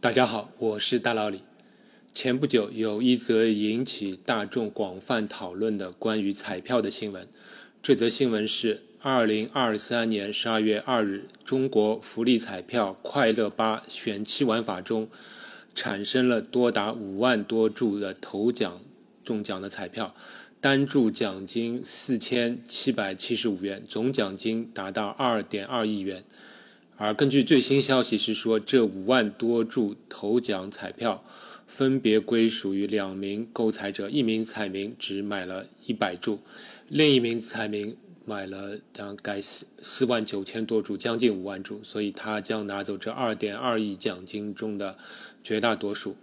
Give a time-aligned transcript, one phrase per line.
[0.00, 1.40] 大家好，我是大老李。
[2.14, 7.26] 前不久有一则引起大众广泛讨论的关于彩票的新闻。
[7.82, 15.08] 这则新闻是：二零二三年十二月二日，中国福利彩票快乐八选期玩法中
[15.74, 18.80] 产生了多达五万多注的头奖
[19.24, 20.14] 中奖的彩票，
[20.60, 26.22] 单注奖金四千七百七十五元，总奖金达到二点二亿元。
[27.00, 31.22] 而根据最新消息是说，这五万多注头奖彩票
[31.68, 36.40] 分别归属于两名购彩者，一名彩民只买了一百注，
[36.88, 44.96] 另一名彩民买了大概四四万九千多注，将近五万注，所以他将拿走这二点二亿奖金中的
[45.44, 46.16] 绝大多数。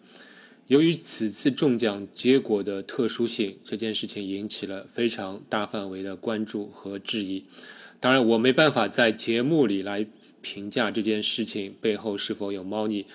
[0.68, 7.46] 由于此次中奖结果的特殊性，这件事情引起了非常大范围的关注和质疑。
[8.02, 10.06] 当然，我没办法在节目里来。
[10.46, 13.08] 评价这件事情背后是否有猫腻？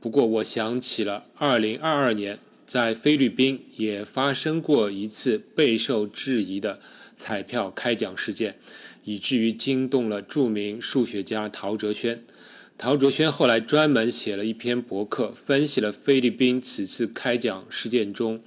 [0.00, 6.80] 不过我想起了2022年在菲律宾也发生过一次备受质疑的
[7.14, 8.58] 彩票开奖事件，
[9.04, 12.24] 以至于惊动了著名数学家陶哲轩。
[12.76, 18.40] 陶哲轩后来专门写了一篇博客，分析了菲律宾此次开奖事件中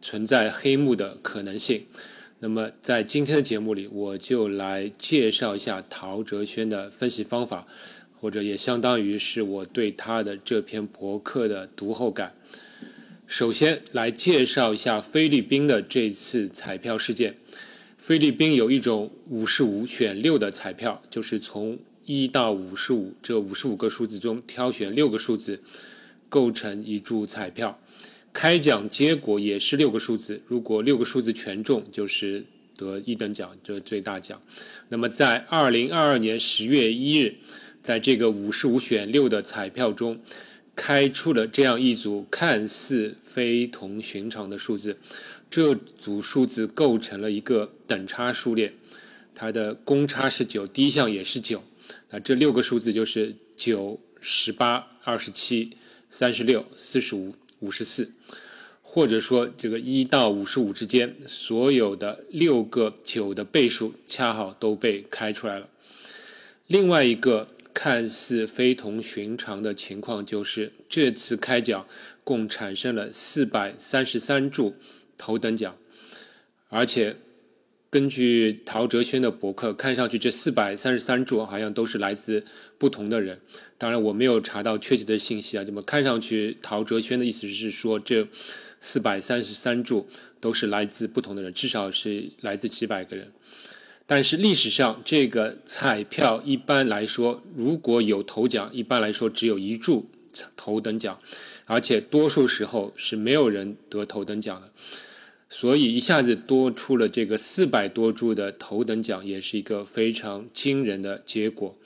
[0.00, 1.86] 存在黑幕的可能性。
[2.42, 7.66] 那么，在今天的节目里，我就来介绍一下陶哲轩的分析方法，
[8.18, 12.32] 或者也相当于是我对他的这篇博客的读后感。
[13.26, 17.34] 首先来介绍一下菲律宾的这次彩票事件。
[17.98, 25.62] 菲律宾有一种五十五选六的彩票，就是从一到五十五这五十五个数字中挑选六个数字，
[26.30, 27.78] 构成一注彩票。
[28.32, 32.44] 开奖结果也是六个数字，如果六个数字全中，就是
[32.76, 34.40] 得一等奖，就是最大奖。
[34.88, 37.34] 那么在二零二二年十月一日，
[37.82, 40.20] 在这个五十五选六的彩票中，
[40.76, 44.96] 开出了这样一组看似非同寻常的数字。
[45.50, 48.72] 这组数字构成了一个等差数列，
[49.34, 51.64] 它的公差是九，第一项也是九。
[52.10, 55.70] 那这六个数字就是九、十八、二十七、
[56.08, 57.34] 三十六、四十五。
[57.60, 58.10] 五十四，
[58.82, 65.68] 或者说这个一到五十五之间，所有的六个九的倍数恰好都被开出来了。
[66.66, 71.86] 另外一个看似非同寻常的情况就是，这次开奖
[72.24, 74.74] 共产生了四百三十三注
[75.16, 75.76] 头等奖，
[76.68, 77.16] 而且。
[77.90, 82.44] 根据陶哲轩的博客，看上去这四百三十三注好像都是来自
[82.78, 83.40] 不同的人。
[83.76, 85.64] 当然，我没有查到确切的信息啊。
[85.64, 88.28] 这么看上去，陶哲轩的意思是说，这
[88.80, 90.06] 四百三十三注
[90.38, 93.32] 都是来自不同的人，至少是来自几百个人。
[94.06, 100.08] 但是历史上，这个彩票一般来说，如果有头奖，一般来说只有一注
[100.56, 101.18] 头等奖，
[101.64, 104.70] 而且多数时候是没有人得头等奖的。
[105.52, 111.76] 所以一下子多出了这个四百多注的头等奖，也是一个非常惊人的结果。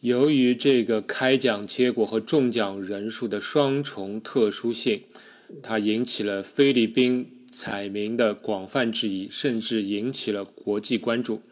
[0.00, 5.02] 由于这个开奖结果和中奖人数的双重特殊性，
[5.60, 11.42] 它引起了菲律宾彩民的广泛质疑，甚至引起了国际关注。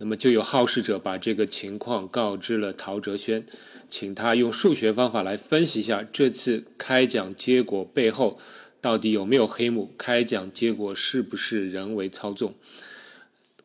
[0.00, 3.44] 那么就有好事者把这个情况告知了陶哲轩，
[3.90, 8.38] 请他用数学方法来分析一下这次开奖结果背后。
[8.80, 9.92] 到底有没有黑幕？
[9.98, 12.54] 开奖结果是不是人为操纵？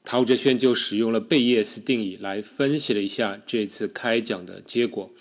[0.03, 5.11] 陶哲轩就使用了贝叶斯定理来分析了一下这次开奖的结果。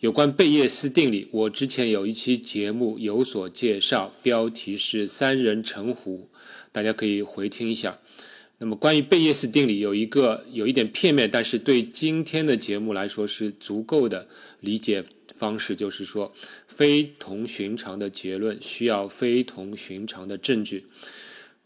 [0.00, 6.28] 有关贝叶斯定理，我之前有一期节目有所介绍，标题是“三人成虎”，
[6.70, 7.98] 大家可以回听一下。
[8.58, 14.28] 那么关于贝叶斯定理，有一个有一点片面，但是对今天的节目来说是足够的
[14.60, 15.04] 理解。
[15.34, 16.32] 方式就是说，
[16.78, 20.86] 非同寻常的结论需要非同寻常的证据。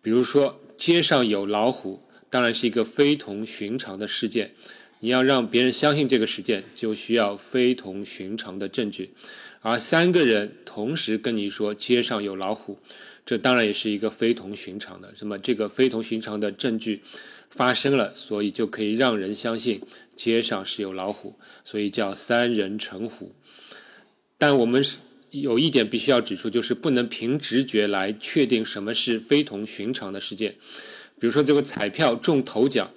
[0.01, 2.01] 比如说，街上有老虎，
[2.31, 4.55] 当然是一个非同寻常的事件。
[5.01, 9.11] 你要让别人相信这个事件，就需要非同寻常的证据。
[9.61, 12.79] 而三个人同时跟你说街上有老虎，
[13.27, 15.13] 这当然也是一个非同寻常的。
[15.21, 17.03] 那么，这个非同寻常的证据
[17.51, 19.83] 发生了，所以就可以让人相信
[20.17, 23.35] 街上是有老虎，所以叫三人成虎。
[24.43, 24.97] 但我们是
[25.31, 30.57] 有一点必须要指出，就是不能凭直觉来确定什么是非同寻常的事件。
[31.21, 32.91] 比如说，这个彩票中头奖，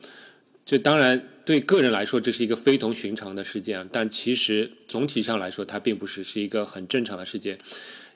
[0.66, 7.60] 这当然对个人来说这是一个非同寻常的事件，但其实总体上来说，它并不是是一个很正常的事件。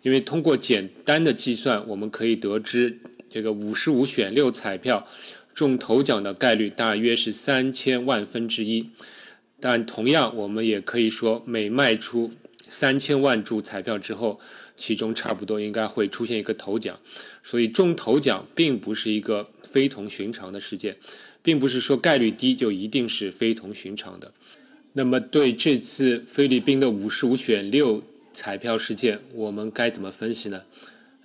[0.02, 2.98] 因为通过简单的计算，我们可以得知，
[3.30, 5.08] 这个五十五选六彩票
[5.54, 8.90] 中头奖的概率大约是三千万分之一。
[9.60, 12.32] 但同样，我们也可以说，每卖出
[12.70, 14.40] 三千万注彩票之后，
[14.78, 17.00] 其中差不多应该会出现一个头奖，
[17.44, 20.98] 所以中头奖并不是一个非同寻常的事件，
[21.42, 24.32] 并不是说概率低就一定是非同寻常的。
[24.94, 30.64] 那么对这次菲律宾的五十五选六彩票事件，我们该怎么分析呢？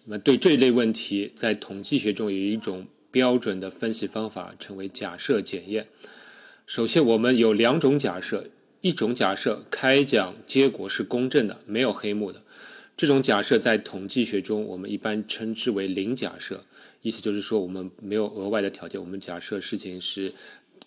[0.05, 5.87] 那么对这类问题，在统计学中有一种标准的分析方法，称为假设检验。
[6.67, 8.49] 首先，我们有两种假设。
[8.85, 12.43] 一种假设，开奖结果是公正的，没有黑幕的。
[12.95, 16.67] 这种假设在统计学中，我们一般称之为零假设。
[17.01, 20.35] 意思就是说，我们没有额外的条件，我们假设事情是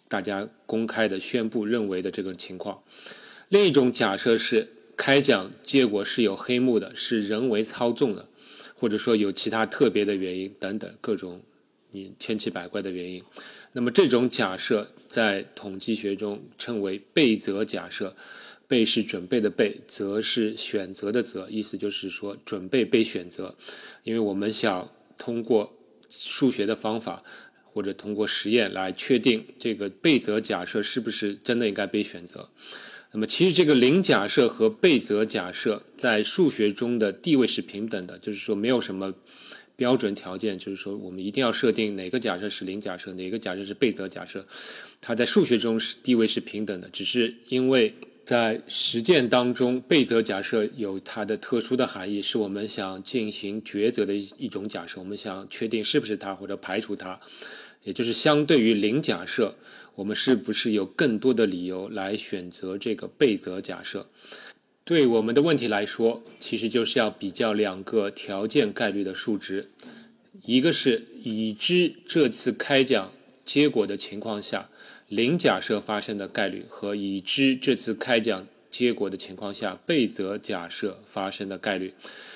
[0.08, 2.84] 大家公开的宣布认为的这个情况。
[3.50, 8.28] 另一种假设是，开奖结果是有黑幕的，是人为操纵的，
[8.76, 11.42] 或者说有其他特别的原因等等各种
[11.90, 13.24] 你千奇百怪的原因。
[13.74, 18.16] 那么这种假设在统计学中称为备择假设，
[18.68, 23.56] 备是准备的备，择是选择的择，意思就是说准备被选择。
[24.04, 25.78] 因为我们想通过
[26.10, 27.22] 数学的方法
[27.66, 32.50] 或者通过实验来确定这个备择假设是不是真的应该被选择。
[33.12, 39.14] 那么其实这个零假设和备择假设在数学中的地位是平等的，就是说没有什么。
[39.78, 44.46] 标准条件就是说，我们一定要设定哪个假设是零假设，哪个假设是备择假设。
[45.00, 47.94] 它在数学中是地位是平等的，只是因为
[48.26, 55.00] 在实践当中，备择假设有它的特殊的含义，是我们想进行抉择的一种假设。
[55.00, 57.20] 我们想确定是不是它或者排除它，
[57.84, 59.56] 也就是相对于零假设，
[59.94, 64.08] 我们是不是有更多的理由来选择这个备择假设。
[64.88, 69.70] 对我们的问题来说，其实就是要比较两个条件概率的数值，
[70.46, 73.12] 一个是已知这次开奖
[73.46, 74.70] 结果的情况下
[75.10, 81.94] 零假设发生的概率，和已知这次开奖结果的情况下备择假设发生的概率，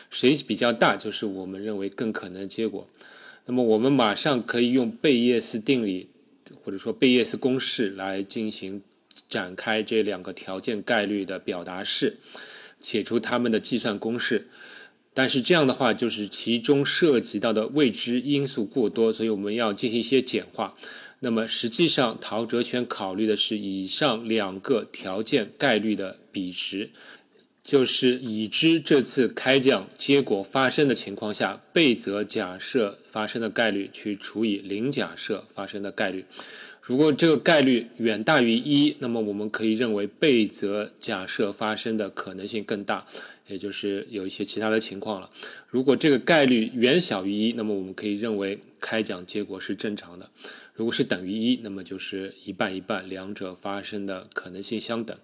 [0.10, 2.86] 谁比较大，就是我们认为更可能的结果。
[3.46, 6.10] 那么我们马上可以用贝叶斯定理，
[6.66, 8.82] 或者说贝叶斯公式来进行。
[9.32, 12.18] 展开这两个条件概率的表达式，
[12.82, 14.50] 写出它们的计算公式。
[15.14, 20.74] 但是这样的话，就是其中涉及到的未知因素过多，所以我们要进行一些简化。
[21.20, 26.90] 那么实际上，陶哲轩考虑的是以上两个条件概率的比值，
[27.64, 36.26] 就是已知这次开奖结果发生的情况下，备则假设发生的概率去除以零假设发生的概率。
[36.82, 43.06] 如果这个概率远大于一，那么我们可以认为备择假设发生的可能性更大，
[43.48, 45.30] 也就是有一些其他的情况了。
[45.68, 50.32] 如果这个概率远小于一，那么我们可以认为开奖结果是正常的。
[50.74, 55.16] 如果是等于一，那么就是一半一半，两者发生的可能性相等。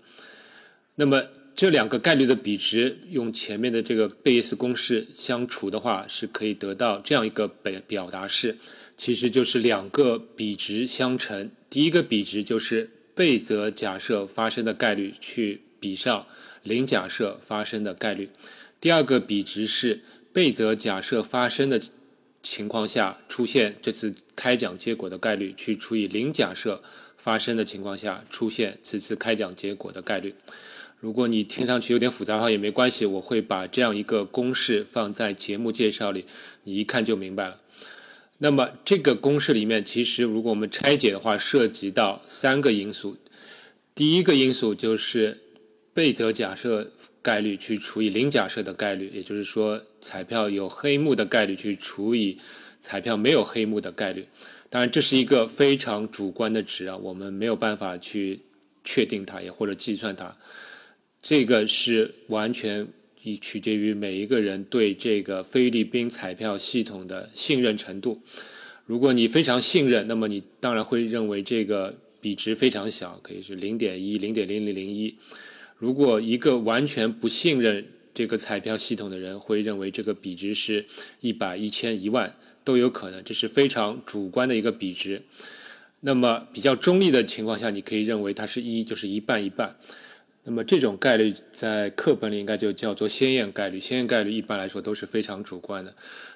[0.96, 1.24] 那么
[1.56, 8.58] 这两个概率的比值用前面的这个贝叶斯公式相除的话，是可以得到这样一个表表达式。
[8.98, 16.26] 其实就是两个比值相乘，第一个比值就是备则假设发生的概率去比上
[16.64, 18.30] 零假设发生的概率，
[18.82, 20.02] 第二个比值是
[20.34, 21.80] 备则假设发生的
[22.42, 26.82] 情况下出现这次开奖结果的概率去除以零假设
[27.18, 30.34] 发生的情况下出现此次开奖结果的概率。
[31.00, 36.26] 如果你听上去有点复杂的话也没关系，我会把这样一个公式放在节目介绍里，
[36.64, 37.62] 你一看就明白了。
[38.40, 43.18] 那么这个公式里面，其实如果我们拆解的话，涉及到三个因素。
[43.96, 45.40] 第一个因素就是
[45.92, 46.92] 备择假设
[47.24, 52.38] 概率去除以零假设的概率，也就是说彩票有黑幕的概率去除以
[52.80, 54.28] 彩票没有黑幕的概率。
[54.70, 58.42] 当然，这是一个非常主观的值啊，我们没有办法去
[58.84, 60.38] 确定它，也或者计算它。
[61.24, 62.88] 这个是完全。
[63.24, 68.22] 以取决于每一个人对这个菲律宾彩票系统的信任程度。
[68.86, 75.16] 如果你非常信任，那么你当然会认为这个比值非常小，可以是零点一、零点零零零一。
[75.78, 80.86] 如果一个完全不信任这个彩票系统的人，会认为这个比值是
[81.22, 85.22] 一百、一千、一万都有可能，这是非常主观的一个比值。
[86.00, 89.76] 那么比较中立的情况下，你可以认为它是一，就是一半一半。
[90.48, 93.78] 那么这种概率在课本里应该就叫做鲜艳概率。
[93.78, 95.94] 鲜艳概率一般来说都是非常主观的。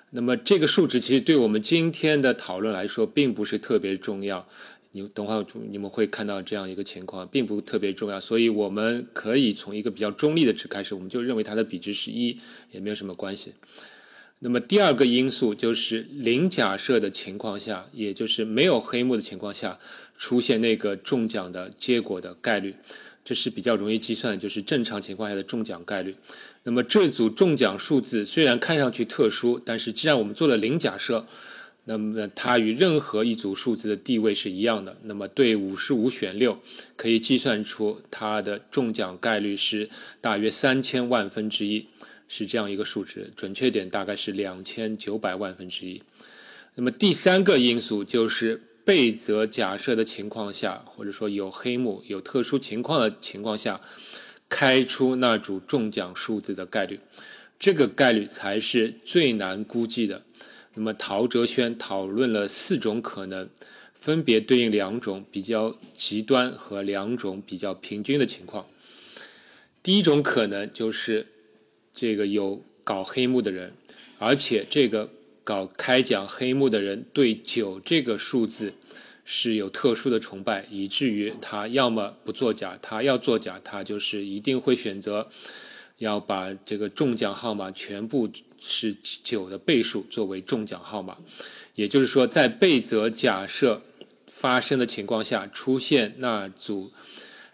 [0.09, 4.45] 那么这个数值其实对我们今天的讨论来说并不是特别重要。
[4.91, 8.19] 你等会儿你们会看到这样一个情况，并不特别重要。
[8.19, 12.37] 所以我们可以从一个比较中立的值开始，我们就认为它的比值是一，
[12.71, 13.53] 也没有什么关系。
[14.39, 19.79] 那么第二个因素就是零假设的情况下，也就是没有黑幕的情况下，
[20.17, 22.75] 出现那个中奖的结果的概率。
[23.23, 26.15] 这是比较容易计算，就是正常情况下的中奖概率。
[26.63, 31.25] 那么这组中奖数字虽然看上去特殊，但是既然我们做了零假设，
[31.85, 34.97] 那么它与任何一组数字的地位是一样的。
[35.03, 36.59] 那么对五十五选六，
[36.95, 41.87] 可以计算出它的中奖概率是大约三千万分之一，
[42.27, 46.01] 是这样一个数值，准确点大概是两千九百万分之一。
[46.75, 48.63] 那么第三个因素就是。
[48.83, 53.79] 被则假设的情况下，或者说有黑幕、有特殊情况的情况下，
[54.49, 56.99] 开出那组中奖数字的概率，
[57.59, 60.23] 这个概率才是最难估计的。
[60.73, 63.49] 那么陶哲轩讨论了四种可能，
[63.93, 68.65] 分别对应两种比较极端和两种比较平均的情况。
[69.83, 71.27] 第一种可能就是
[71.93, 73.73] 这个有搞黑幕的人，
[74.17, 75.09] 而且这个。
[75.51, 78.73] 搞开奖黑幕的人对九这个数字
[79.25, 85.27] 是有特殊的崇拜，以至于他要么不作假，他要作假，他就是一定会选择
[85.97, 88.29] 要把这个中奖号码全部
[88.61, 91.17] 是九的倍数作为中奖号码。
[91.75, 93.81] 也就是说，在被则假设
[94.25, 96.93] 发生的情况下，出现那组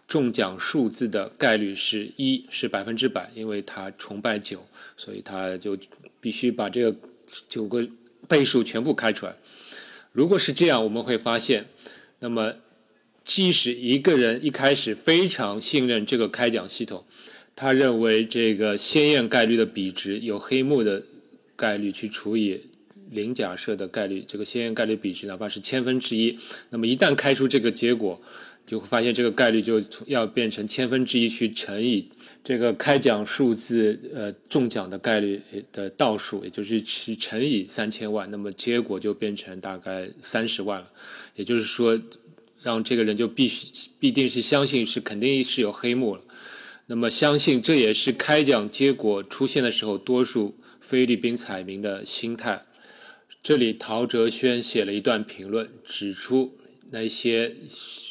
[0.07, 5.75] 中奖数字的概率是一，是百分之百，因为他崇拜九，所以他就
[6.21, 6.95] 必须把这个。
[7.47, 7.87] 九个
[8.27, 9.35] 倍数全部开出来。
[10.11, 11.67] 如果是这样，我们会发现，
[12.19, 12.55] 那么
[13.23, 17.05] 即使一个人一开始非常信任这个开奖系统，
[17.55, 21.03] 他认为这个鲜艳概率的比值有黑幕的
[21.55, 22.61] 概率去除以
[23.09, 28.21] 零假设的概率，这个鲜艳概率比值哪怕是千分之一，那么一旦开出这个结果，
[28.67, 32.09] 就会发现这个概率就要变成千分之一去乘以。
[32.43, 40.91] 这个开奖数字，呃，中奖的概率的倒数，也就是去乘以三千万，那么结果就变成大概三十万了。
[41.35, 41.99] 也就是说，
[42.61, 46.21] 让这个人就必须必定是相信是肯定是有黑幕了。
[46.87, 52.65] 那么相信这也是开奖结果出现的时候，多数菲律宾彩民的心态。
[53.41, 56.53] 这里陶哲轩写了一段评论，指出
[56.91, 57.55] 那些。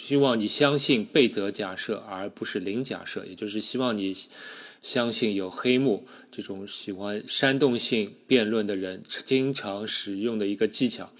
[0.06, 4.16] 希望你相信被则假设，而不是零假设，也就是希望你
[4.80, 6.06] 相信有黑幕。
[6.30, 11.12] 这种喜欢煽动性辩论的人经常使用的一个技巧，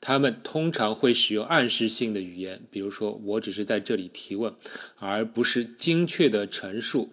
[0.00, 4.54] 他们通常会使用暗示性的语言，比如说“我只是在这里提问”，
[5.00, 7.12] 而不是精确的陈述，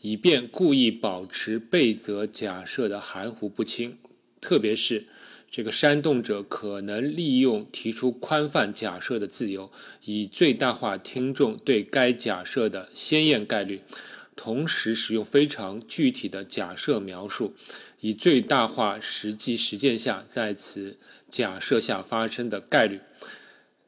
[0.00, 3.98] 以便故意保持被则假设的含糊不清，
[4.40, 5.06] 特别是。
[5.52, 9.70] 这个煽动者可能利用提出宽泛假设的自由，
[10.06, 13.82] 以最大化听众对该假设的鲜艳概率，
[14.34, 17.52] 同时使用非常具体的假设描述，
[18.00, 20.96] 以最大化实际实践下在此
[21.30, 23.00] 假设下发生的概率。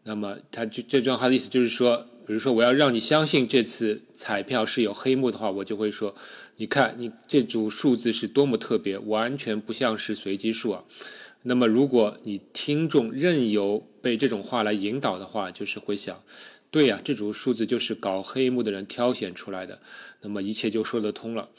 [0.03, 6.15] 那么，他这这段话的意思就是说，比如说我要让你相信这次彩票是有黑幕的话，我就会说，
[6.57, 10.85] 你看你这组数字是多么特别，完全不像是随机数啊。
[11.47, 16.23] 那么，如果你听众任由被这种话来引导的话，就是会想，
[16.71, 19.79] 对呀，这组数字就是搞黑幕的人挑选出来的，
[20.23, 21.51] 那么一切就说得通了。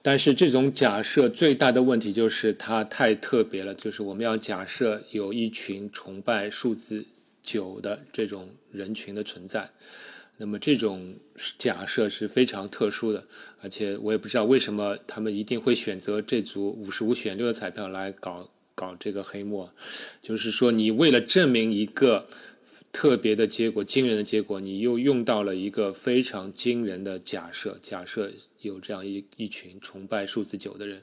[0.00, 7.04] 但是这种假设最大的问题就是它太特别了，就是我们要假设有一群崇拜数字
[7.42, 9.70] 九的这种人群的存在，
[10.36, 11.16] 那么这种
[11.58, 13.26] 假设是非常特殊的，
[13.60, 18.48] 而且我也不知道为什么他们一定会选择这组五十五选六的彩票来搞。
[18.80, 19.68] 搞这个黑幕，
[20.22, 22.26] 就是说，你为了证明一个
[22.90, 27.78] 特别的结果、惊人的结果，你又用到了一个非常惊人的假设。
[27.82, 28.32] 假设
[28.62, 31.02] 有这样一一群崇拜数字九的人，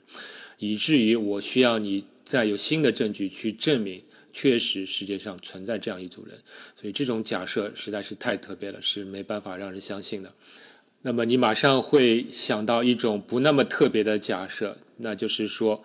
[0.57, 4.01] 以至于我需要你再有新的证据去证明，
[4.33, 6.39] 确实世界上存在这样一组人。
[6.75, 10.33] 所以，这种假设实在是太特别了，是没办法让人相信的。
[11.03, 15.83] 那么，你马上会想到一种不那么特别的假设，那就是说。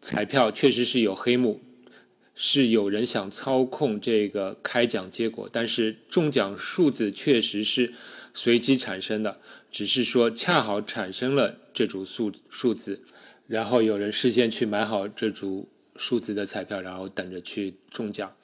[0.00, 1.60] 彩票确实是有黑幕，
[2.34, 7.92] 是有人想操控这个开奖结果，但是中奖数字确实是
[8.32, 9.40] 随机产生的，
[9.70, 13.02] 只是说恰好产生了这组数数字，
[13.46, 18.34] 然后有人事先去买好这组数字的彩票，然后等着去中奖。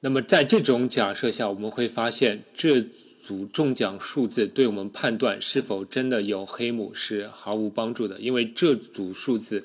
[0.00, 2.86] 那么在这种假设下，我们会发现这
[3.26, 9.64] 组中奖数字对我们判断是否真的有黑幕是毫无帮助的，因为这组数字。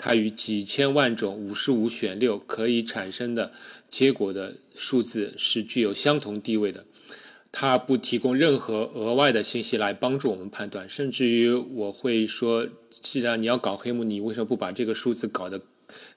[0.00, 3.50] 它与几千万种五十五选六可以产生的
[3.90, 6.86] 结果的数字是具有相同地位的，
[7.50, 12.68] 它不提供任何额外的信息来帮助我们判断，甚至于我会说，
[13.02, 15.60] 既然你要搞黑幕，你为什么不把这个数字搞得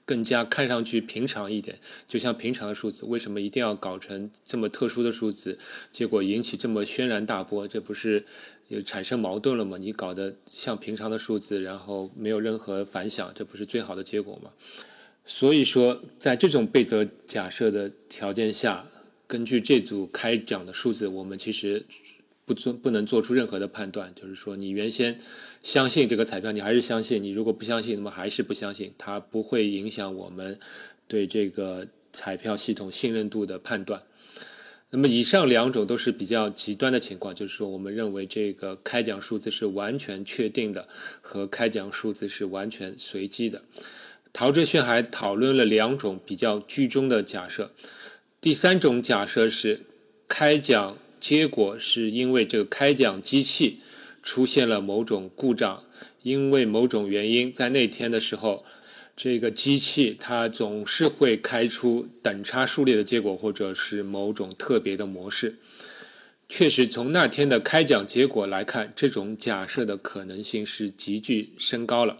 [0.04, 1.78] 更加看上去平常一点？
[2.08, 5.58] 就像平常的数字，为什么一定要搞成这么特殊的数字？
[5.92, 8.24] 结果引起这么轩然大波，这不是
[8.68, 9.76] 有产生矛盾了嘛？
[9.78, 14.50] 你搞得像平常的数字，然后没有任何反响，这不是最好的结果吗？
[15.24, 18.86] 所以说，在这种备则假设的条件下，
[19.26, 21.86] 根据这组开奖的数字，我们其实
[22.52, 24.12] 不做不能做出任何的判断。
[24.14, 25.18] 就是说，你原先
[25.62, 28.92] 相信这个彩票，你还是相信；你如果不相信，那么还是不相信。
[28.98, 30.58] 它不会影响我们
[31.08, 34.02] 对这个彩票系统信任度的判断。
[34.90, 40.86] 那么，以上两种都是比较极端的情况，就是说，我们认为这个开奖数字是完全确定的，
[41.22, 43.62] 和开奖数字是完全随机的。
[44.34, 47.72] 陶哲勋还讨论了两种比较居中的假设。
[48.40, 49.82] 第三种假设是，
[50.26, 53.78] 开奖结果是因为这个开奖机器
[54.24, 55.84] 出现了某种故障，
[56.24, 58.64] 因为某种原因，在那天的时候，
[59.16, 65.58] 这个机器它总是会开出等差数列的结果，或者是某种特别的模式。
[66.48, 72.18] 确实，从那天的开奖结果来看，这种假设的可能性是急剧升高了。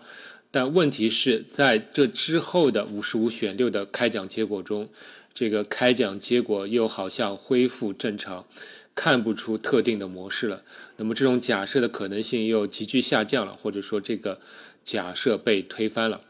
[0.52, 4.88] 但问题是在这之后的五十五选六的开奖结果中，
[5.34, 8.46] 这个开奖结果又好像恢复正常，
[8.94, 10.62] 看不出特定的模式了。
[10.96, 14.40] 那么这种假设的可能性又急剧下降了，或者说这个
[14.84, 16.22] 假设被推翻了。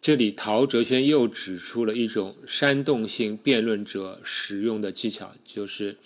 [0.00, 5.96] 这里陶哲轩又指出了一种煽动性辩论者使用的技巧，就是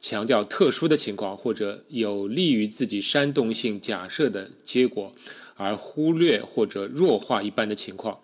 [0.00, 5.14] 强调特殊的情况或者有利于自己煽动性假设的结果。
[5.62, 8.20] 而忽略或者弱化一般的情况。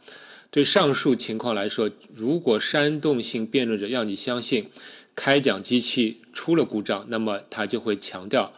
[0.51, 4.71] 对上述情况来说，如果煽动性辩论者要你相信
[5.17, 8.53] 开奖机器出了故障，那么他就会强调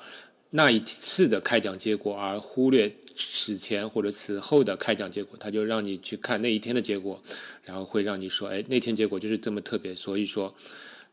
[0.51, 5.39] 那一次的开奖结果，而忽略此前或者此后的开奖结果。
[5.39, 7.23] 他就让你去看那一天的结果，
[7.65, 10.55] 然后会让你说：“哎，那天结果就是这么特别。”所以说。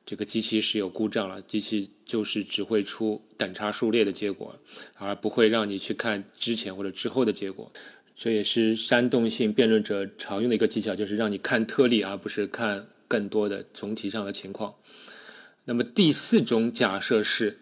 [0.07, 4.55] 这个机器是有故障了，机器就是只会出等差数列的结果，
[4.99, 7.71] 而不会让你去看之前或者之后的结果。
[8.15, 14.75] 这也是煽动性辩论者常用的一个技巧，就是让你看特例，而不是看更多的总体上的情况。
[15.65, 17.57] 那么第四种假设是，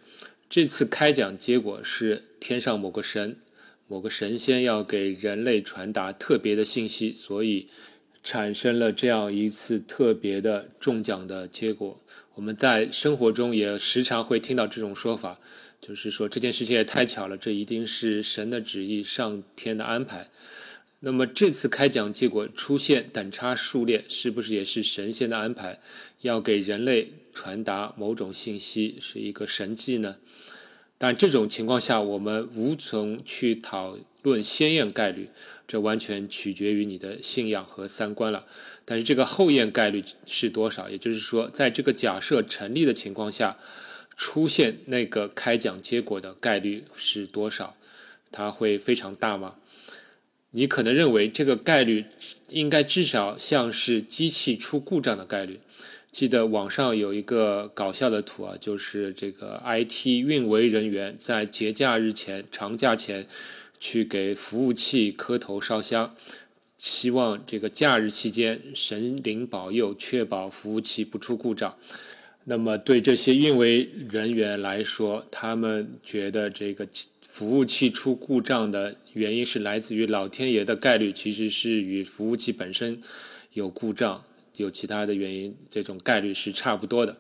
[0.50, 3.38] 这次开奖结果是天上某个神、
[3.88, 7.68] 某个神仙要给人类传达特别的信息，所以
[8.22, 12.02] 产生了这样一次特别的中奖的结果。
[12.36, 15.40] 我们在生活中也时常会听到这种说法，
[15.80, 20.30] 就是说这件事情也太巧了，这一定是神的旨意、上天的安排。
[21.06, 25.80] 那么这次开奖结果出现等差数列，是不是也是神仙的安排，
[26.24, 30.18] 要给人类传达某种信息，是一个神迹呢？
[30.98, 35.30] 但这种情况下，我们无从去讨论先验概率。
[35.66, 38.46] 这完全取决于你的信仰和三观了，
[38.86, 40.90] 但是这个后验概率是多少？
[40.90, 43.58] 也就是说，在这个假设成立的情况下，
[44.16, 47.76] 出现那个开奖结果的概率是多少？
[48.32, 49.56] 它会非常大吗？
[50.52, 52.06] 你可能认为这个概率
[52.50, 55.60] 应该至少像是机器出故障的概率。
[56.14, 63.28] 记得网上有一个搞笑的图啊，就是这个 IT 运维人员在节假日前、长假前。
[63.86, 66.16] 去给服务器磕头烧香，
[66.78, 71.76] 希望这个假日期间神灵保佑，确保服务器不出故障。
[72.46, 76.88] 那么对这些运维人员来说，他们觉得这个
[77.28, 83.02] 服务器出故障的原因是来自于老天爷的概率，其实是与服务器本身
[83.52, 84.24] 有故障、
[84.58, 87.18] 有其他的原因，这种概率是差不多的。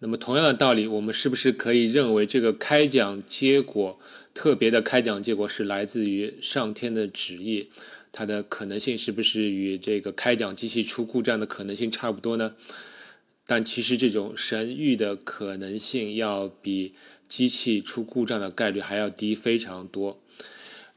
[0.00, 3.98] 那么同样的道理，我们是不是可以认为这个开奖结果？
[4.34, 7.68] 特别的开奖结果是来自于上天的旨意，
[8.10, 12.54] 它的可能性是不是与这个开奖机器出故障的可能性差不多呢？
[13.46, 16.94] 但其实这种神谕的可能性要比
[17.28, 20.21] 机器出故障的概率还要低非常多。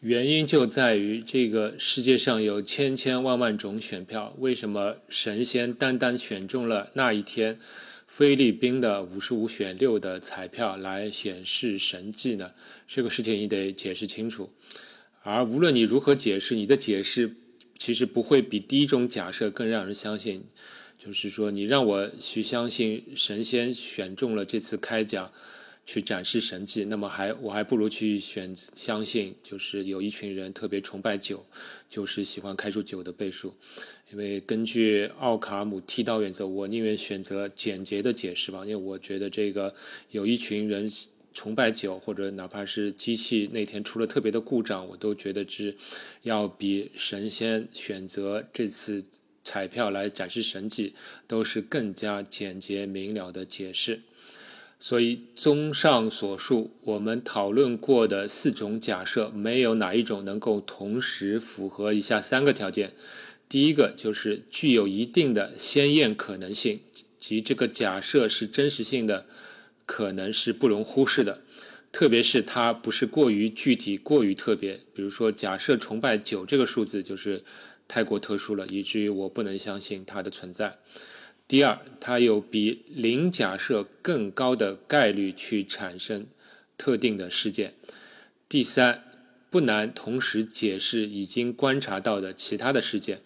[0.01, 7.59] 原因就在于这个世界上有千千万万种选票，为什么神仙单单选中了那一天？
[8.05, 12.51] 菲律宾的五十五选六的彩票来显示神迹呢？
[12.87, 14.51] 这个事情你得解释清楚。
[15.23, 17.35] 而无论你如何解释，你的解释
[17.77, 20.43] 其实不会比第一种假设更让人相信。
[20.97, 25.31] 就是说，你让我去相信神仙选中了这次开奖。
[25.85, 31.45] 去展示神迹，那么还我还不如去选相信，就是有一群人特别崇拜酒，
[31.89, 33.53] 就是喜欢开出酒的倍数。
[34.11, 39.73] 因为根据奥卡姆剃刀原则，我宁愿选择简洁的解释吧，因为我觉得这个
[40.11, 40.89] 有一群人
[41.33, 45.75] 崇拜酒，或者哪怕是机器那天出了特别的故障，我都觉得是
[46.23, 49.03] 要比神仙选择这次
[49.43, 50.95] 彩票来展示神迹，
[51.27, 54.01] 都是更加简洁明了的解释。
[54.79, 62.93] 所以，综上所述，我们讨论过的四种假设，没有哪一种能够同时符合以下三个条件。
[63.47, 66.81] 第一个就是具有一定的先验可能性，
[67.17, 69.25] 即这个假设是真实性的，
[69.85, 71.41] 可能是不容忽视的。
[71.91, 74.81] 特别是它不是过于具体、过于特别。
[74.93, 77.43] 比如说，假设崇拜九这个数字就是
[77.87, 80.77] 太过特殊了，以至于我不能相信它的存在。
[81.47, 86.25] 第二，它有比零假设更高的概率去产生
[86.75, 87.75] 特定的事件。
[88.49, 89.03] 第三，
[89.51, 93.21] 不难同时解释已经观察到的其他的事件。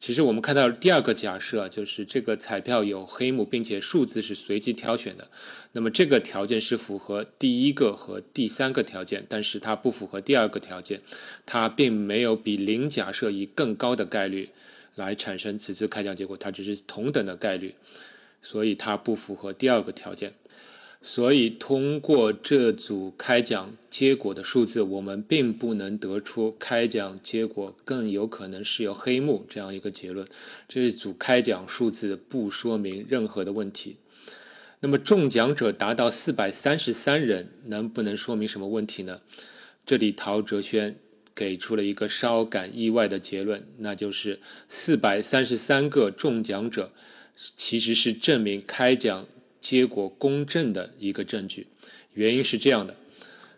[0.00, 5.30] 其实我们看到第二个假设，就是这个彩票有黑幕，并且数字是随机挑选的。
[5.72, 11.02] 那么这个条件是符合第一个和第三个条件，但是它不符合第二个条件。
[11.44, 14.48] 它并没有比零假设以更高的概率。
[14.94, 17.74] 来产生此次开奖结果，它只是同等的概率，
[18.42, 20.34] 所以它不符合第二个条件。
[21.02, 30.28] 所以通过这组开奖结果的数字，我们并不能得出开奖结果更有可能是有黑幕这样一个结论。
[30.68, 33.96] 这组开奖数字不说明任何的问题。
[34.80, 39.22] 那么中奖者达到四百三十三人，能不能说明什么问题呢？
[39.86, 40.96] 这里陶哲轩。
[41.34, 46.92] 给出了一个稍感意外的结论，那就是四百三十三个中奖者
[47.56, 49.26] 其实是证明开奖
[49.60, 51.66] 结果公正的一个证据。
[52.14, 52.96] 原因是这样的：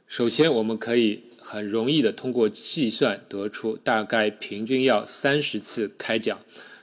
[0.06, 6.40] 首先，我们可以很容易的通过计算得出，大概平均要三十次开奖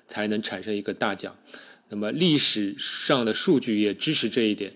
[0.08, 1.38] 才能产生一个大奖。
[1.90, 4.74] 那么历史上的数据也支持这一点。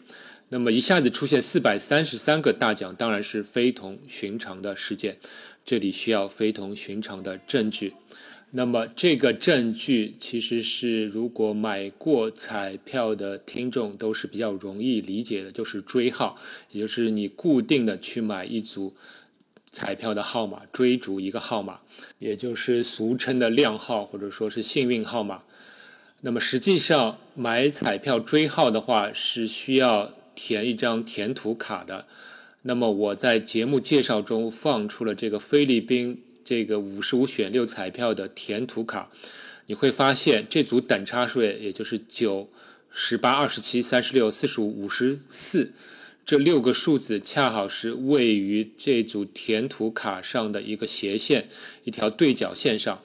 [0.50, 5.18] 那么一下子出现四百三十三个大奖，当然是非同寻常的事件。
[5.66, 7.94] 这里需要非同寻常的证据。
[8.56, 16.36] 那么这个证据其实是，如果买过彩票的听众都是比较容易理解的，就是追号，
[16.70, 18.94] 也就是你固定的去买一组
[19.72, 21.80] 彩票的号码，追逐一个号码，
[22.20, 25.42] 也就是俗称的量号或者说是幸运号码。
[26.22, 32.06] 那么实际上买彩票追号的话，是需要填一张填图卡的。
[32.66, 39.10] 那么我在节目介绍中放出了这个菲律宾这个五十五选六彩票的填图卡，
[39.68, 42.50] 你会发现这组等差数列，也就是九、
[42.90, 45.74] 十八、二十七、三十六、四十五、五十四
[46.26, 51.48] 这六个数字，恰好是位于这组填图卡上的一个斜线，
[51.84, 53.02] 一条对角线上，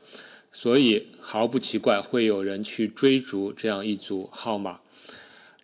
[0.52, 4.78] 所以毫不奇怪会有人去追逐这样一组号码。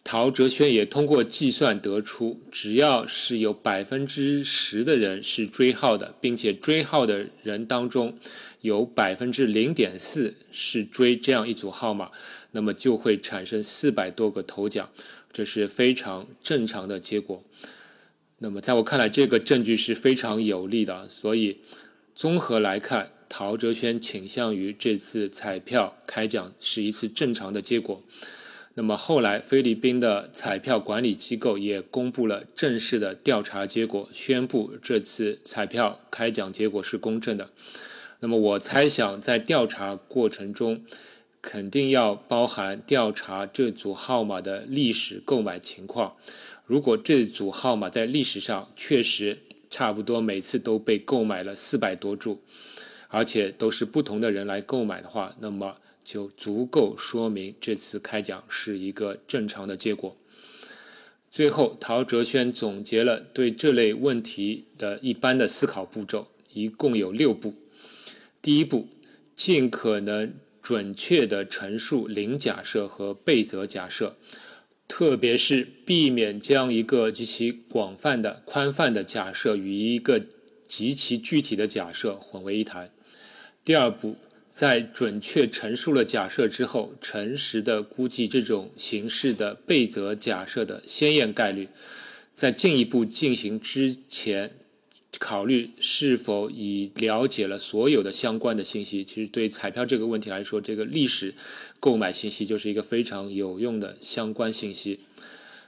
[0.04, 8.18] 陶哲轩也通过计算得出，只要是有百分之十的人是追号的，并且追号的人当中
[8.60, 12.10] 有百分之零点四是追这样一组号码，
[12.52, 14.90] 那么就会产生四百多个头奖，
[15.32, 17.42] 这是非常正常的结果。
[18.38, 21.60] 那么在我看来，这个证据是非常有力的，所以
[22.14, 28.02] 综合来看，陶哲轩倾向于这次彩票开奖是一次正常的结果。
[28.76, 37.50] 那么后来，菲律宾的彩票管理机构也公布了正式的调查结果，宣布这次彩票开奖结果是公正的。
[38.18, 40.82] 那么我猜想，在调查过程中，
[41.40, 46.16] 肯定要包含调查这组号码的历史购买情况。
[46.66, 49.38] 如果这组号码在历史上确实
[49.70, 52.40] 差不多每次都被购买了四百多注，
[53.06, 55.76] 而且都是不同的人来购买的话，那么。
[56.04, 60.14] 就足够说明这次开奖是一个正常的结果。
[61.30, 67.54] 最后，陶哲轩总结了对这类问题的一般的思考步骤，一共有六步。
[68.40, 68.86] 第一步，
[69.34, 74.16] 尽可能准确地陈述零假设和备则假设，
[74.86, 80.24] 特别是避免将一个极其广泛的、宽泛的假设与一个
[80.68, 82.92] 极其具体的假设混为一谈。
[83.64, 84.16] 第二步。
[84.54, 91.68] 在准确陈述了假设之后，诚实的估计这种形式的备则假设的先验概率，
[92.36, 94.52] 在进一步进行之前，
[95.18, 99.04] 考虑是否已了解了所有的相关的信息。
[99.04, 101.34] 其实对彩票这个问题来说，这个历史
[101.80, 105.00] 购买信息就是一个非常有用的相关信息。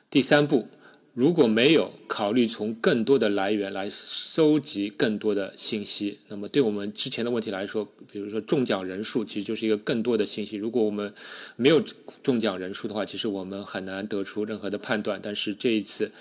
[0.08, 0.68] 第三步。
[1.16, 10.56] 如果没有考虑从更多的来源来收集更多的信息，那么对我们之前的问题来说，比如说中奖人数，其实就是一个更多的信息。
[10.56, 11.14] 如果我们
[11.56, 11.82] 没有
[12.22, 15.18] 中奖人数的话，其实我们很难得出任何的判断。
[15.22, 16.12] 但是这一次，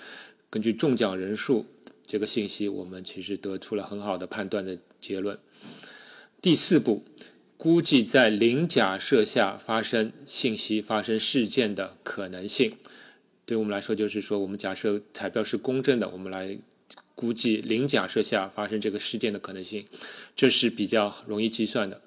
[0.48, 1.66] 根据中奖人数
[2.06, 5.38] 这个信息，我们其实得出了很好的判断的结论。
[6.40, 7.04] 第四步，
[7.58, 12.72] 估计在零假设下发生信息发生事件的可能性。
[13.46, 16.58] 对我们来说，就是说我们假设彩票是公正的，我们来
[17.14, 19.86] 估计零假设下发生这个事件的可能性，
[20.34, 22.02] 这是比较容易计算的。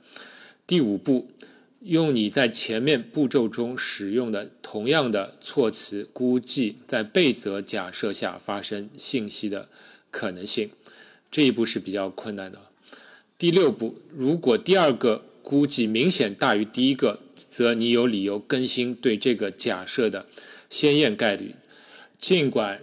[0.68, 1.32] 第五步，
[1.80, 9.70] 用你在前面步骤中使用的同样的措辞估计在被则假设下发生信息的
[10.12, 10.70] 可能性，
[11.32, 12.60] 这一步是比较困难的。
[13.38, 20.28] 第六步，如果第二个估计明显大于第一个，则你有理由更新对这个假设的
[20.70, 21.56] 鲜艳概率。
[22.20, 22.82] 尽管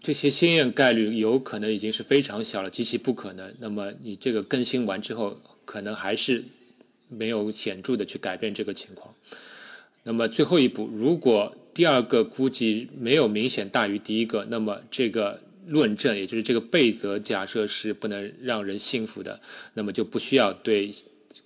[0.00, 6.44] 这些鲜艳概率有可能已经是非常小了，极其不可能，那么你这个更新完之后，可能还是
[7.08, 9.14] 没有显著的去改变这个情况。
[10.04, 15.42] 那么最后一步，如果第二个估计没有明显大于第一个，那么这个。
[15.66, 19.40] 论证，也就是这个被则假设是不能让人信服的，
[19.72, 20.92] 那么就不需要对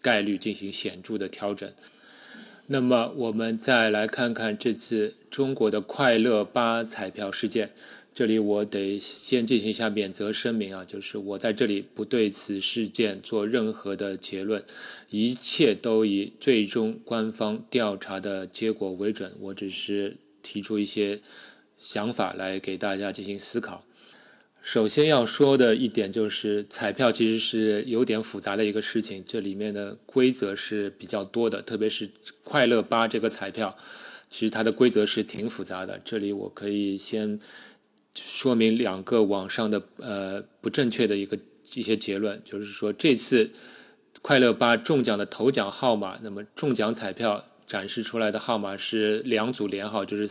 [0.02, 1.72] 概率进行显著的调整。
[2.70, 7.72] 那么我们再来看看这次中国的快乐八彩票事件。
[8.12, 14.62] 这里我得先进行一下免责声明啊，就是我在这里不对此事件做任何的结论，
[15.08, 19.32] 一切都以最终官方调查的结果为准。
[19.40, 21.22] 我只是提出一些
[21.78, 23.84] 想法来给大家进行思考。
[24.70, 32.10] 首先要说的一点就是，彩票其实是有点复杂的一个事情，这里面的规则是比较多的，特别是
[32.44, 33.74] 快乐八这个彩票，
[34.30, 35.98] 其实它的规则是挺复杂的。
[36.04, 37.40] 这里我可以先
[38.14, 41.38] 说明两个网上的呃不正确的一个
[41.72, 43.50] 一些结论，就是说这次
[44.20, 50.28] 快乐八中奖的头奖号码，那么中奖彩票展示出来的号码是两组连号，就是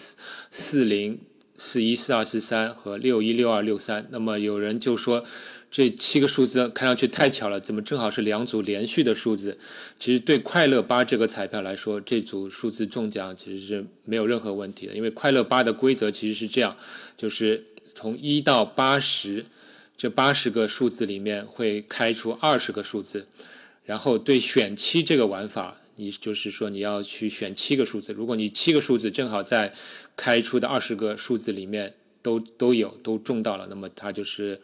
[0.51, 1.19] 四零。
[1.57, 5.23] 四一四二四三和六一六二六三，那么有人就说
[5.71, 9.57] 这七个数字看上去太巧了，怎么正好是两组连续的数字？
[9.99, 16.77] 其实对快乐八这个彩票来说，这组数字中奖其实是没有任何问题的，因为快乐八的规则其实是这样，
[17.17, 17.65] 就是
[17.95, 19.45] 从一到八十
[19.97, 23.27] 这八十个数字里面会开出二十个数字，
[23.83, 25.81] 然后对选七这个玩法。
[25.99, 29.73] 你就是说你要去选七个数字，如果你七个数字正好在
[30.15, 34.61] 开出的二十个数字里面都都有都中到了，那么它就是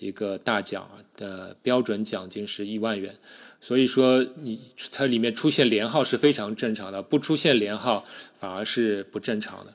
[0.00, 3.14] 一个大奖的标准奖金是一万元。
[3.60, 8.04] 所以说你它里面出现连号是非常正常的，不出现连号
[8.40, 9.74] 反而是不正常的。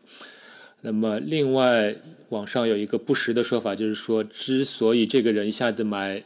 [0.81, 1.95] 那么另外
[2.29, 6.23] 网上有一个不实的说法，就是说之所以这个人一下子买。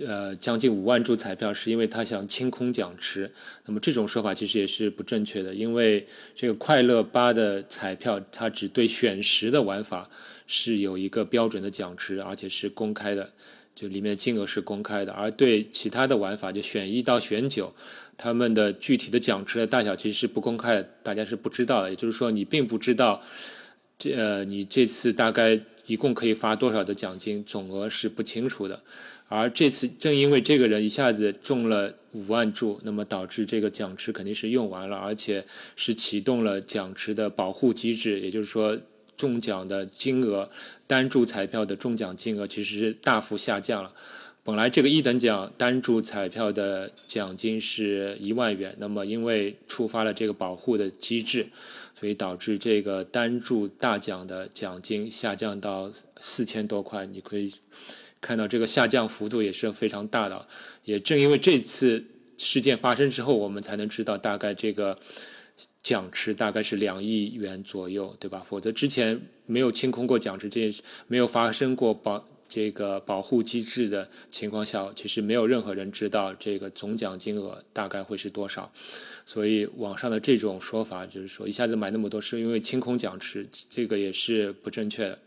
[0.00, 3.30] 呃，将近五万注彩票是因为他想清空奖池，
[3.66, 6.04] 那么这种说法其实也是不正确的，因为
[6.34, 10.10] 这个快乐八的彩票它只对选十的玩法
[10.48, 13.32] 是有一个标准的奖池，而且是公开的，
[13.72, 17.72] 就里面金额是公开的，而对其他的玩法，就选一到选九，
[18.16, 23.22] 他们的具体的奖池的大小其实是不公开的，大家是不知道的，也就是说你并不知道，
[23.96, 28.80] 这呃你这次大概一共可以发多少的奖金，总额是不清楚的。
[29.26, 38.78] 而这次正因为这个人一下子中了五万注，那么导致这个奖池肯定是用完了，而且是启动了奖池的保护机制，也就是说
[39.16, 40.48] 中奖的金额
[40.86, 43.92] 单注彩票的中奖金额其实是大幅下降了。
[44.42, 51.48] 本来这个一等奖单注彩票的奖金是一万元，那么因为触发了这个保护的机制，
[52.00, 57.04] 所以导致这个单注大奖的奖金下降到四千多块。
[57.04, 57.52] 你可以。
[58.22, 60.46] 看到这个下降幅度也是非常大的，
[60.84, 62.04] 也正因为这次
[62.36, 64.94] 事件发生之后，我们才能知道大概这个
[65.82, 68.42] 奖池大概是两亿元左右，对吧？
[68.46, 70.70] 否则之前没有清空过奖池，这
[71.06, 78.70] 没有发生过保这个保护机制的情况下，其实没有任何人知道这个总奖金额大概会是多少。
[79.32, 85.20] 所以网上的这种说法就是说一下子买那么多是因为清空奖池，这个也是不正确的。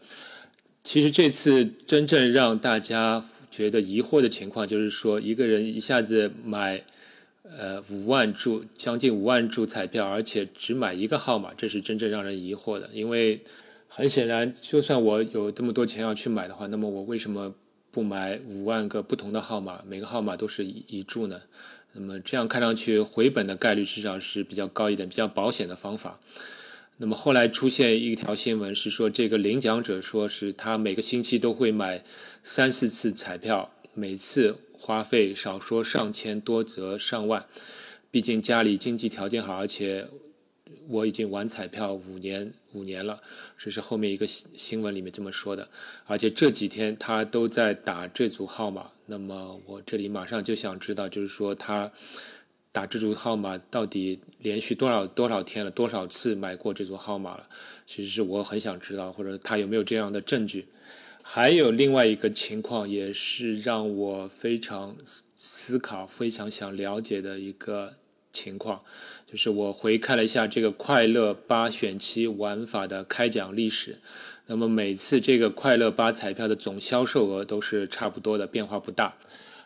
[0.83, 6.83] 其实这次真正让大家觉得疑惑的情况，就是说一个人一下子买，
[7.43, 12.89] 呃五万注，将近五万注彩票，而且只买一个号码，这是真正让人疑惑的。
[12.91, 13.39] 因为
[13.87, 17.55] 很显然，就算我有这么多钱要去买的话，那么我为什么
[17.89, 21.39] 不买五万个不同的号码，每个号码都是一一注呢？
[21.93, 26.19] 那么这样看上去回本的概率至少是比较高一点，比较保险的方法。
[26.97, 32.03] 那么后来出现一条新闻是说，这个领奖者说是他每个星期都会买
[32.43, 37.45] 三四次彩票，每次花费少说上千，多则上万。
[38.11, 40.07] 毕竟家里经济条件好，而且
[40.87, 43.21] 我已经玩彩票五年五年了，
[43.57, 45.69] 这是后面一个新新闻里面这么说的。
[46.05, 51.91] 而且这几天他都在打这组号码，那么我这里马上就想知道，就是说他
[52.71, 57.47] 打这组号码到底连续多少多少天了，多少次买过这组号码了？
[57.85, 60.67] 其实是我很想知道，或者他有没有这样的证据。
[61.21, 64.95] 还有另外一个情况，也是让我非常
[65.35, 67.93] 思考、非常想了解的一个
[68.33, 68.81] 情况，
[69.31, 73.99] 就是我回看了一下这个快乐八选七玩法的开奖历史。
[74.47, 79.15] 那么每次这个快乐八彩票的总销售额都是差不多的，变化不大。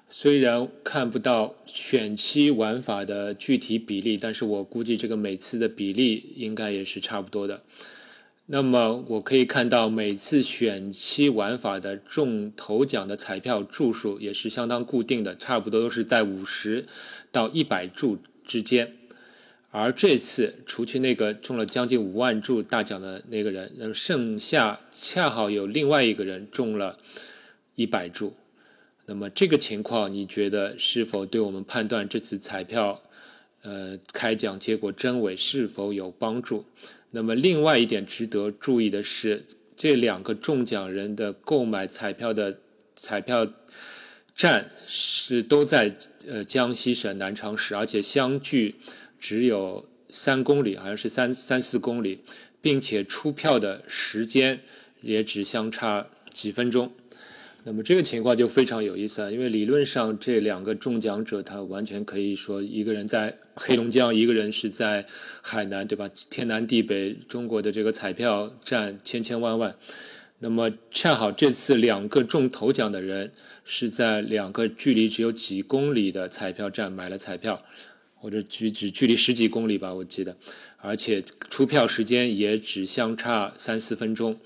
[0.10, 7.63] 虽然看不到选期玩法的具体比例，但是我估计这个每次的比例应该也是差不多的。
[8.45, 16.86] 那么我可以看到每次选期玩法的中头奖的彩票注数也是相当固定的，差不多都是在五十
[17.30, 18.93] 到一百注之间。
[19.69, 26.97] 而这次除去那个中了将近五万注大奖的那个人，那么剩下恰好有另外一个人中了
[27.75, 28.33] 一百注。
[29.05, 33.01] 那么这个情况，你觉得是否对我们判断这次彩票
[33.62, 36.65] 呃开奖结果真伪是否有帮助？
[37.12, 42.60] 那么，另外一点值得注意的是，这两个中奖人的购买彩票的
[42.95, 43.45] 彩票
[44.38, 45.97] 站是都在
[46.28, 48.76] 呃江西省南昌市，而且相距
[49.19, 52.19] 只有三公里，好像是三三四公里，
[52.62, 54.62] 并且出票的时间
[55.02, 56.93] 也只相差几分钟。
[57.63, 65.06] 那么这个情况就非常有意思了，因为理论上这两个中奖者他完全可以说一个人在黑龙江，一个人是在
[65.41, 66.08] 海南，对吧？
[66.30, 69.76] 天南地北，中国的这个彩票站千千万万。
[70.39, 73.32] 那么恰好这次两个中头奖的人
[73.69, 77.62] 是在两个距离只有几公里的彩票站买了彩票，
[78.15, 80.38] 或者距只距离十几公里吧，我记得，
[80.77, 84.38] 而且出票时间也只相差三四分钟。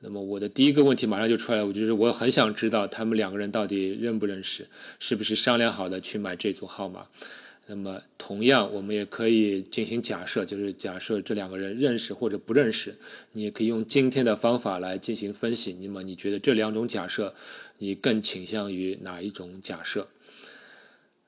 [0.00, 4.66] 那么我的第一个问题马上就出来了，我就是我很想知道他们两个人到底认不认识，
[4.98, 7.06] 是不是商量好的去买这组号码。
[7.66, 12.94] 那么同样，我们也可以进行假设，就是假设这两个人认识或者不认识，
[13.32, 15.76] 你也可以用今天的方法来进行分析。
[15.80, 17.34] 那么你觉得这两种假设，
[17.78, 20.08] 你更倾向于哪一种假设？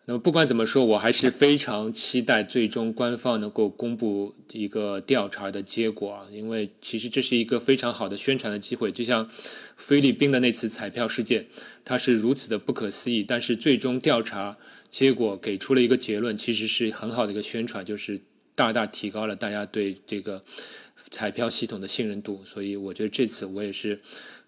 [0.08, 8.92] 那么不管怎么说，我还是非常期待最终官方能够公布一个调查的结果啊，因为其实这是一个非常好的宣传的机会。
[8.92, 9.28] 就像
[9.76, 11.48] 菲律宾的那次彩票事件，
[11.84, 14.56] 它是如此的不可思议，但是最终调查
[14.88, 18.20] 结果给出了一个结论，其实是很好的一个宣传，就是
[18.54, 20.40] 大大提高了大家对这个
[21.10, 22.44] 彩票系统的信任度。
[22.44, 24.00] 所以我觉得这次我也是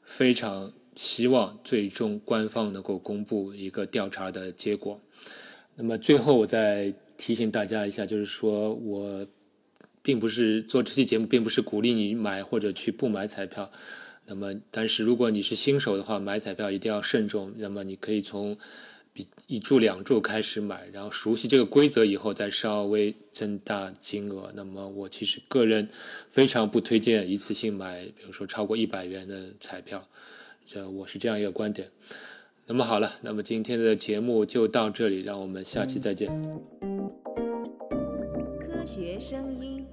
[0.05, 5.01] 非常希望最终官方能够公布一个调查的结果。
[5.81, 9.25] 那么最后，我再提醒大家一下，就是说我
[10.03, 13.71] 并不是做这期节目，并不是鼓励你买或者去不买彩票。
[14.27, 17.55] 那么，但是如果你是新手的话，买彩票一定要慎重。
[17.59, 18.59] 那么，你可以从
[19.13, 24.51] 比一注两注开始买，然后熟悉这个规则以后，再稍微增大金额。
[24.57, 25.89] 那么，我其实个人
[26.33, 30.09] 非常不推荐一次性买，比如说超过一百元的彩票。
[30.67, 31.89] 这我是这样一个观点。
[32.71, 36.31] 那么好了，那么今天的节目就到这里，让我们下期再见。
[38.61, 39.87] 科学声音。